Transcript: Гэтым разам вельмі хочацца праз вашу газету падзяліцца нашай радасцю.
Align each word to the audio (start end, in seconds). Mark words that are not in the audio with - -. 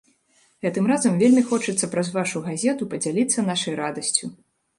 Гэтым 0.65 0.87
разам 0.91 1.19
вельмі 1.23 1.43
хочацца 1.49 1.89
праз 1.93 2.07
вашу 2.17 2.41
газету 2.47 2.89
падзяліцца 2.95 3.45
нашай 3.53 3.73
радасцю. 3.83 4.25